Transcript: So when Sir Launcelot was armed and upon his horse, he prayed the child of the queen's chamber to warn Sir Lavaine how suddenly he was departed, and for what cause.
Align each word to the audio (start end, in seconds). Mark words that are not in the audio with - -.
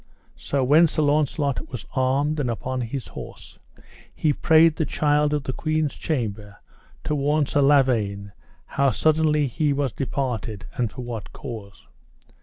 So 0.35 0.63
when 0.63 0.87
Sir 0.87 1.03
Launcelot 1.03 1.69
was 1.69 1.85
armed 1.93 2.39
and 2.39 2.49
upon 2.49 2.81
his 2.81 3.09
horse, 3.09 3.59
he 4.15 4.33
prayed 4.33 4.75
the 4.75 4.83
child 4.87 5.31
of 5.31 5.43
the 5.43 5.53
queen's 5.53 5.93
chamber 5.93 6.57
to 7.03 7.13
warn 7.13 7.45
Sir 7.45 7.61
Lavaine 7.61 8.31
how 8.65 8.89
suddenly 8.89 9.45
he 9.45 9.73
was 9.73 9.91
departed, 9.91 10.65
and 10.75 10.91
for 10.91 11.01
what 11.03 11.31
cause. 11.33 11.85